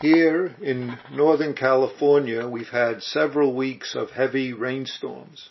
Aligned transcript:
Here 0.00 0.54
in 0.60 0.98
Northern 1.10 1.54
California, 1.54 2.46
we've 2.46 2.68
had 2.68 3.02
several 3.02 3.54
weeks 3.54 3.94
of 3.94 4.10
heavy 4.10 4.52
rainstorms, 4.52 5.48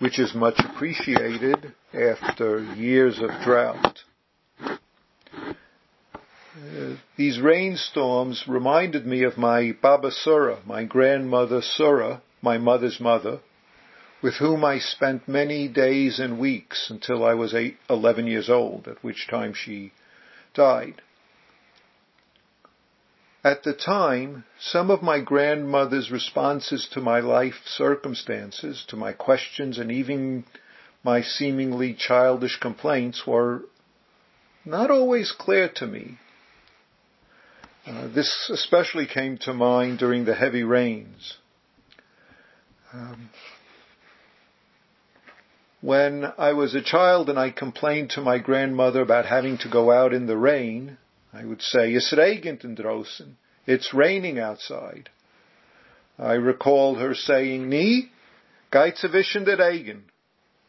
which 0.00 0.18
is 0.18 0.34
much 0.34 0.58
appreciated 0.58 1.72
after 1.92 2.64
years 2.74 3.20
of 3.20 3.30
drought. 3.44 4.00
Uh, 4.60 4.76
these 7.16 7.40
rainstorms 7.40 8.42
reminded 8.48 9.06
me 9.06 9.22
of 9.22 9.38
my 9.38 9.70
Baba 9.80 10.10
Sura, 10.10 10.58
my 10.66 10.82
grandmother 10.82 11.62
Sura, 11.62 12.22
my 12.42 12.58
mother's 12.58 12.98
mother, 12.98 13.38
with 14.20 14.34
whom 14.34 14.64
I 14.64 14.80
spent 14.80 15.28
many 15.28 15.68
days 15.68 16.18
and 16.18 16.40
weeks 16.40 16.90
until 16.90 17.24
I 17.24 17.34
was 17.34 17.54
eight, 17.54 17.76
11 17.88 18.26
years 18.26 18.50
old, 18.50 18.88
at 18.88 19.04
which 19.04 19.28
time 19.28 19.54
she 19.54 19.92
died. 20.54 21.02
At 23.44 23.62
the 23.62 23.74
time, 23.74 24.44
some 24.58 24.90
of 24.90 25.02
my 25.02 25.20
grandmother's 25.20 26.10
responses 26.10 26.88
to 26.92 27.00
my 27.02 27.20
life 27.20 27.60
circumstances, 27.66 28.82
to 28.88 28.96
my 28.96 29.12
questions, 29.12 29.78
and 29.78 29.92
even 29.92 30.44
my 31.02 31.20
seemingly 31.20 31.92
childish 31.92 32.58
complaints 32.58 33.26
were 33.26 33.60
not 34.64 34.90
always 34.90 35.30
clear 35.30 35.68
to 35.76 35.86
me. 35.86 36.18
Uh, 37.86 38.08
this 38.08 38.48
especially 38.50 39.06
came 39.06 39.36
to 39.36 39.52
mind 39.52 39.98
during 39.98 40.24
the 40.24 40.34
heavy 40.34 40.64
rains. 40.64 41.36
Um, 42.94 43.28
when 45.82 46.32
I 46.38 46.54
was 46.54 46.74
a 46.74 46.80
child 46.80 47.28
and 47.28 47.38
I 47.38 47.50
complained 47.50 48.08
to 48.10 48.22
my 48.22 48.38
grandmother 48.38 49.02
about 49.02 49.26
having 49.26 49.58
to 49.58 49.68
go 49.68 49.92
out 49.92 50.14
in 50.14 50.26
the 50.26 50.36
rain, 50.38 50.96
I 51.34 51.44
would 51.44 51.62
say, 51.62 51.90
in. 53.18 53.36
It's 53.66 53.92
raining 53.92 54.38
outside. 54.38 55.10
I 56.18 56.34
recall 56.34 56.96
her 56.96 57.14
saying, 57.14 57.68
Nee, 57.68 58.10
geitze 58.72 59.10
der 59.44 59.56
Regen. 59.56 60.04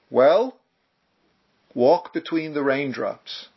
Well, 0.09 0.57
walk 1.75 2.13
between 2.13 2.53
the 2.53 2.63
raindrops. 2.63 3.49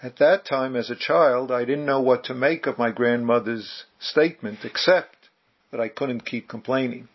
At 0.00 0.18
that 0.18 0.44
time, 0.44 0.76
as 0.76 0.90
a 0.90 0.96
child, 0.96 1.50
I 1.50 1.64
didn't 1.64 1.86
know 1.86 2.00
what 2.00 2.24
to 2.24 2.34
make 2.34 2.66
of 2.66 2.78
my 2.78 2.92
grandmother's 2.92 3.84
statement, 3.98 4.60
except 4.64 5.16
that 5.72 5.80
I 5.80 5.88
couldn't 5.88 6.24
keep 6.24 6.48
complaining. 6.48 7.08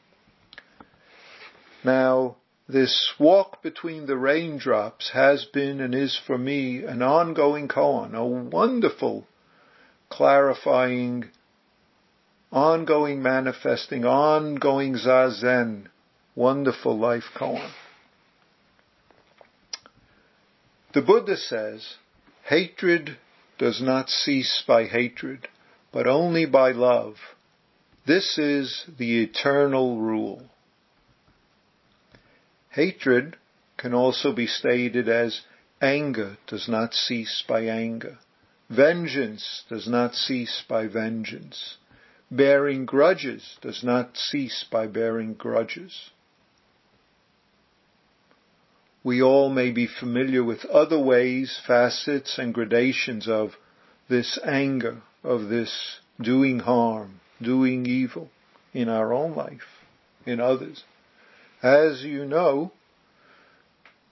Now, 1.84 2.36
this 2.74 3.14
walk 3.20 3.62
between 3.62 4.08
the 4.08 4.18
raindrops 4.18 5.12
has 5.14 5.46
been 5.46 5.80
and 5.80 5.94
is 5.94 6.20
for 6.26 6.40
me 6.40 6.84
an 6.84 7.04
ongoing 7.04 7.68
koan, 7.68 8.16
a 8.16 8.26
wonderful 8.26 9.28
clarifying, 10.10 11.24
ongoing 12.52 13.22
manifesting, 13.22 14.04
ongoing 14.04 14.96
zazen, 14.96 15.86
wonderful 16.34 16.98
life 16.98 17.30
koan. 17.36 17.72
The 20.96 21.04
Buddha 21.04 21.38
says, 21.38 21.98
hatred 22.46 23.18
does 23.60 23.84
not 23.84 24.10
cease 24.10 24.64
by 24.68 24.86
hatred, 24.86 25.48
but 25.92 26.08
only 26.08 26.48
by 26.48 26.72
love. 26.72 27.18
This 28.08 28.40
is 28.40 28.84
the 28.98 29.22
eternal 29.22 30.00
rule. 30.00 30.50
Hatred 32.74 33.38
can 33.78 33.94
also 33.94 34.34
be 34.34 34.48
stated 34.48 35.08
as 35.08 35.42
anger 35.80 36.38
does 36.48 36.68
not 36.68 36.96
cease 36.96 37.44
by 37.48 37.66
anger. 37.66 38.18
Vengeance 38.68 39.64
does 39.70 39.88
not 39.88 40.16
cease 40.16 40.64
by 40.68 40.88
vengeance. 40.88 41.78
Bearing 42.32 42.86
grudges 42.86 43.58
does 43.62 43.84
not 43.84 44.18
cease 44.18 44.66
by 44.72 44.88
bearing 44.88 45.36
grudges. 45.36 46.10
We 49.04 49.22
all 49.22 49.50
may 49.50 49.70
be 49.70 49.86
familiar 49.86 50.44
with 50.44 50.66
other 50.66 50.98
ways, 51.00 51.60
facets, 51.68 52.40
and 52.40 52.56
gradations 52.56 53.28
of 53.28 53.56
this 54.10 54.40
anger, 54.44 55.04
of 55.24 55.50
this 55.50 56.00
doing 56.20 56.60
harm, 56.60 57.20
doing 57.40 57.86
evil 57.86 58.32
in 58.74 58.90
our 58.90 59.14
own 59.14 59.36
life, 59.36 59.84
in 60.26 60.40
others. 60.40 60.84
As 61.64 62.04
you 62.04 62.26
know, 62.26 62.74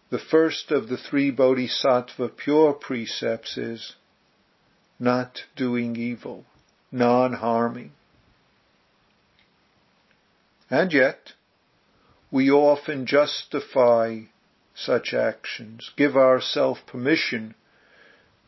the 0.09 0.17
first 0.19 0.71
of 0.71 0.87
the 0.87 0.97
three 0.97 1.31
bodhisattva 1.31 2.29
pure 2.29 2.71
precepts 2.71 3.57
is 3.57 3.95
not 4.97 5.43
doing 5.57 5.97
evil, 5.97 6.45
non-harming. 6.93 7.91
And 10.69 10.93
yet, 10.93 11.33
we 12.31 12.49
often 12.49 13.05
justify 13.05 14.21
such 14.73 15.13
actions, 15.13 15.91
give 15.97 16.15
ourselves 16.15 16.79
permission 16.87 17.55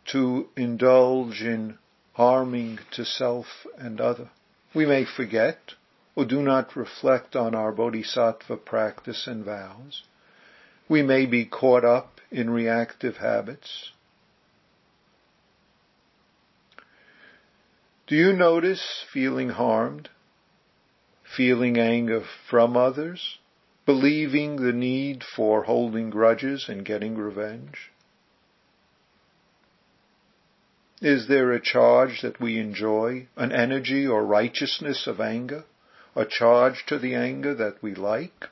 to 0.06 0.48
indulge 0.56 1.42
in 1.42 1.78
harming 2.14 2.80
to 2.92 3.04
self 3.04 3.48
and 3.78 4.00
other. 4.00 4.30
We 4.74 4.86
may 4.86 5.04
forget 5.04 5.74
or 6.16 6.26
do 6.26 6.42
not 6.42 6.76
reflect 6.76 7.36
on 7.36 7.56
our 7.56 7.72
bodhisattva 7.72 8.58
practice 8.58 9.26
and 9.28 9.44
vows. 9.44 10.04
We 10.88 11.02
may 11.02 11.26
be 11.26 11.46
caught 11.46 11.84
up 11.84 12.20
in 12.30 12.50
reactive 12.50 13.18
habits. 13.18 13.92
Do 18.06 18.16
you 18.16 18.34
notice 18.34 19.06
feeling 19.12 19.50
harmed? 19.50 20.10
Feeling 21.36 21.78
anger 21.80 22.24
from 22.50 22.78
others? 22.78 23.40
Believing 23.86 24.58
the 24.58 24.74
need 24.74 25.24
for 25.24 25.64
holding 25.64 26.10
grudges 26.10 26.66
and 26.70 26.86
getting 26.86 27.16
revenge? 27.16 27.92
Is 31.02 31.28
there 31.28 31.52
a 31.52 31.60
charge 31.60 32.22
that 32.22 32.40
we 32.40 32.60
enjoy, 32.60 33.28
an 33.36 33.52
energy 33.52 34.08
or 34.08 34.26
righteousness 34.26 35.06
of 35.08 35.20
anger, 35.20 35.66
a 36.16 36.26
charge 36.26 36.86
to 36.88 37.00
the 37.00 37.16
anger 37.16 37.54
that 37.56 37.82
we 37.82 37.96
like? 37.96 38.50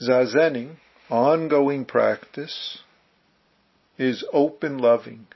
Zazening, 0.00 0.76
ongoing 1.10 1.84
practice, 1.84 2.78
is 3.98 4.24
open 4.32 4.78
loving, 4.78 5.26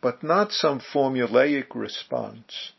but 0.00 0.22
not 0.22 0.52
some 0.52 0.80
formulaic 0.80 1.74
response, 1.74 2.72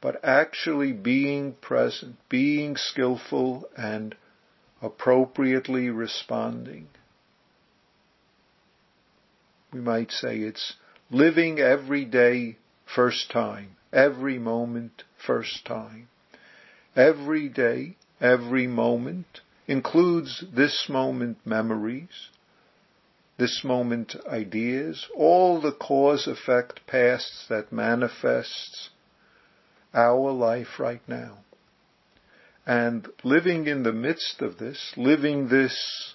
but 0.00 0.22
actually 0.24 0.92
being 0.92 1.54
present, 1.54 2.16
being 2.28 2.76
skillful 2.76 3.68
and 3.76 4.14
appropriately 4.82 5.88
responding. 5.88 6.88
We 9.72 9.80
might 9.80 10.10
say 10.10 10.38
it's 10.38 10.74
living 11.10 11.58
every 11.58 12.04
day 12.04 12.58
first 12.94 13.30
time, 13.30 13.76
every 13.92 14.38
moment 14.38 15.04
first 15.24 15.64
time. 15.64 16.08
Every 16.96 17.48
day, 17.48 17.96
every 18.20 18.66
moment 18.66 19.40
includes 19.66 20.44
this 20.54 20.86
moment 20.88 21.38
memories, 21.44 22.28
this 23.38 23.62
moment 23.64 24.14
ideas, 24.26 25.06
all 25.16 25.60
the 25.60 25.72
cause 25.72 26.26
effect 26.26 26.80
pasts 26.86 27.46
that 27.48 27.72
manifests 27.72 28.90
our 29.94 30.30
life 30.30 30.78
right 30.78 31.02
now. 31.08 31.38
And 32.66 33.08
living 33.24 33.66
in 33.66 33.82
the 33.82 33.92
midst 33.92 34.40
of 34.40 34.58
this, 34.58 34.92
living 34.96 35.48
this 35.48 36.14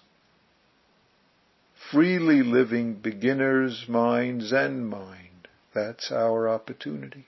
freely 1.91 2.41
living 2.41 2.95
beginner's 2.95 3.85
mind, 3.88 4.41
Zen 4.44 4.85
mind, 4.85 5.47
that's 5.74 6.12
our 6.12 6.47
opportunity. 6.47 7.25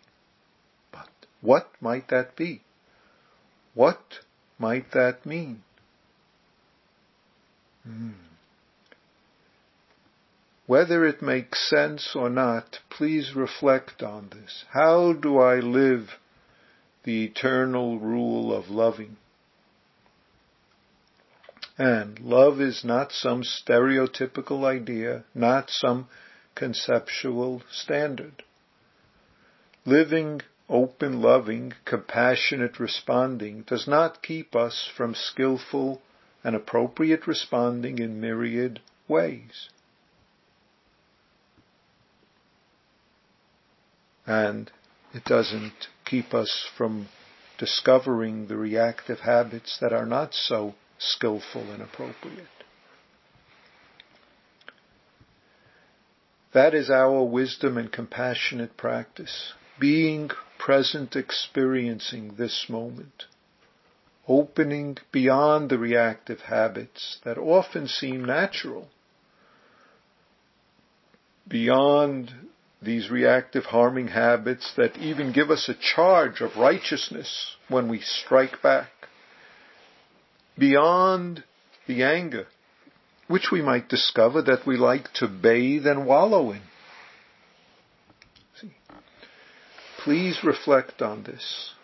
What 1.41 1.69
might 1.79 2.09
that 2.09 2.35
be? 2.35 2.61
What 3.73 4.19
might 4.57 4.91
that 4.91 5.25
mean? 5.25 5.63
Hmm. 7.83 8.11
Whether 10.67 11.05
it 11.05 11.21
makes 11.21 11.67
sense 11.67 12.11
or 12.13 12.29
not, 12.29 12.79
please 12.91 13.33
reflect 13.35 14.03
on 14.03 14.29
this. 14.29 14.65
How 14.71 15.13
do 15.13 15.39
I 15.39 15.55
live 15.55 16.11
the 17.03 17.23
eternal 17.23 17.99
rule 17.99 18.53
of 18.53 18.69
loving? 18.69 19.17
And 21.79 22.19
love 22.19 22.61
is 22.61 22.83
not 22.83 23.11
some 23.13 23.41
stereotypical 23.41 24.65
idea, 24.65 25.23
not 25.33 25.71
some 25.71 26.07
conceptual 26.53 27.63
standard. 27.71 28.43
Living, 29.85 30.41
open, 30.69 31.21
loving, 31.21 31.73
compassionate 31.85 32.79
responding 32.79 33.63
does 33.63 33.87
not 33.87 34.21
keep 34.21 34.55
us 34.55 34.89
from 34.95 35.15
skillful 35.15 36.01
and 36.43 36.55
appropriate 36.55 37.27
responding 37.27 37.99
in 37.99 38.21
myriad 38.21 38.79
ways. 39.07 39.69
and 44.29 44.69
it 45.11 45.23
doesn't 45.25 45.87
keep 46.05 46.35
us 46.35 46.67
from 46.77 47.07
discovering 47.57 48.47
the 48.47 48.55
reactive 48.55 49.21
habits 49.21 49.79
that 49.81 49.91
are 49.91 50.05
not 50.05 50.35
so 50.35 50.75
skillful 50.99 51.63
and 51.71 51.81
appropriate. 51.81 52.45
That 56.53 56.75
is 56.75 56.91
our 56.91 57.23
wisdom 57.23 57.77
and 57.77 57.91
compassionate 57.91 58.77
practice. 58.77 59.53
Being 59.79 60.29
present, 60.59 61.15
experiencing 61.15 62.35
this 62.37 62.67
moment. 62.69 63.25
Opening 64.27 64.97
beyond 65.11 65.69
the 65.69 65.79
reactive 65.79 66.41
habits 66.41 67.17
that 67.23 67.39
often 67.39 67.87
seem 67.87 68.23
natural. 68.23 68.89
Beyond 71.47 72.31
these 72.81 73.09
reactive 73.09 73.65
harming 73.65 74.09
habits 74.09 74.71
that 74.77 74.95
even 74.97 75.33
give 75.33 75.49
us 75.49 75.67
a 75.67 75.73
charge 75.73 76.41
of 76.41 76.55
righteousness 76.55 77.55
when 77.67 77.89
we 77.89 77.99
strike 78.01 78.61
back. 78.61 78.91
Beyond 80.57 81.43
the 81.87 82.03
anger 82.03 82.45
which 83.29 83.51
we 83.51 83.61
might 83.61 83.87
discover 83.87 84.41
that 84.41 84.65
we 84.65 84.75
like 84.75 85.13
to 85.13 85.27
bathe 85.27 85.85
and 85.85 86.05
wallow 86.05 86.51
in. 86.51 86.61
See? 88.59 88.73
Please 90.09 90.43
reflect 90.43 91.03
on 91.03 91.21
this. 91.21 91.75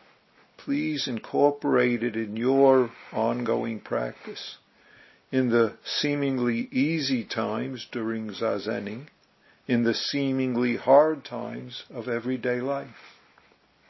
Please 0.58 1.08
incorporate 1.08 2.02
it 2.02 2.16
in 2.16 2.36
your 2.36 2.90
ongoing 3.14 3.80
practice. 3.80 4.58
In 5.32 5.50
the 5.52 5.78
seemingly 5.86 6.68
easy 6.72 7.24
times 7.24 7.88
during 7.92 8.32
zazening, 8.32 9.10
in 9.68 9.84
the 9.84 9.94
seemingly 9.94 10.76
hard 10.76 11.24
times 11.24 11.84
of 11.94 12.08
everyday 12.08 12.62
life. 12.62 13.14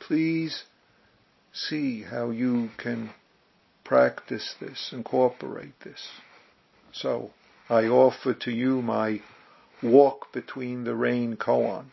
Please 0.02 0.66
see 1.54 2.04
how 2.04 2.30
you 2.30 2.72
can 2.76 3.12
practice 3.86 4.54
this, 4.60 4.92
incorporate 4.92 5.80
this. 5.80 6.10
So, 6.92 7.32
I 7.70 7.86
offer 7.86 8.34
to 8.34 8.52
you 8.52 8.82
my 8.82 9.22
walk 9.82 10.34
between 10.34 10.84
the 10.84 10.94
rain 10.94 11.38
koan. 11.38 11.86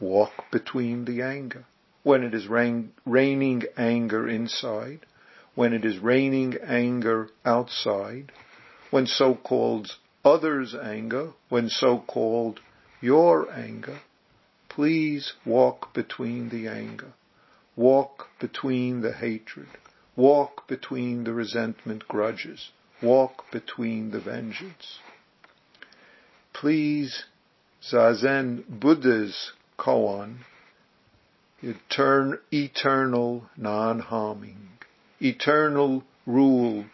Walk 0.00 0.50
between 0.50 1.04
the 1.04 1.22
anger. 1.22 1.64
When 2.02 2.22
it 2.22 2.34
is 2.34 2.46
rain, 2.46 2.92
raining 3.04 3.64
anger 3.76 4.28
inside, 4.28 5.06
when 5.54 5.72
it 5.72 5.84
is 5.84 5.98
raining 5.98 6.56
anger 6.62 7.30
outside, 7.44 8.32
when 8.90 9.06
so-called 9.06 9.96
others' 10.24 10.74
anger, 10.74 11.32
when 11.48 11.68
so-called 11.68 12.60
your 13.00 13.50
anger, 13.50 14.00
please 14.68 15.32
walk 15.44 15.94
between 15.94 16.50
the 16.50 16.68
anger. 16.68 17.12
Walk 17.74 18.28
between 18.38 19.00
the 19.00 19.12
hatred. 19.12 19.68
Walk 20.14 20.68
between 20.68 21.24
the 21.24 21.32
resentment 21.32 22.06
grudges 22.06 22.70
walk 23.02 23.50
between 23.50 24.10
the 24.10 24.20
vengeance. 24.20 24.98
Please, 26.52 27.24
Zazen 27.82 28.64
Buddha's 28.68 29.52
koan, 29.78 30.44
etern- 31.62 32.40
eternal 32.52 33.48
non-harming, 33.56 34.68
eternal 35.20 36.04
rule 36.26 36.86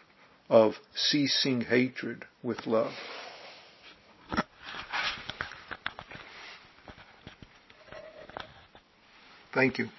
of 0.49 0.75
ceasing 0.95 1.61
hatred 1.61 2.25
with 2.41 2.67
love. 2.67 2.93
Thank 9.53 9.77
you. 9.77 9.89